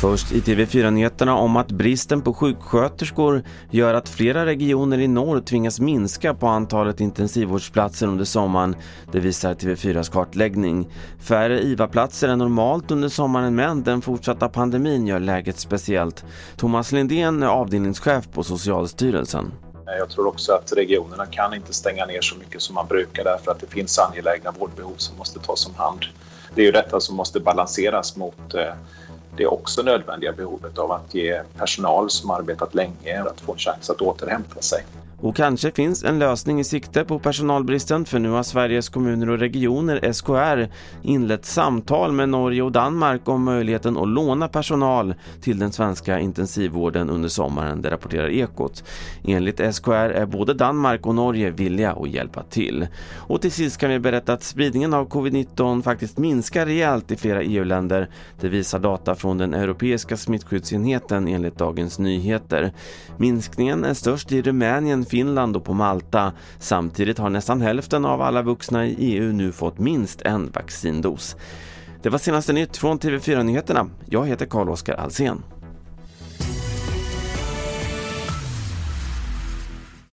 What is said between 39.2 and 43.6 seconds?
och regioner, SKR, inlett samtal med Norge och Danmark om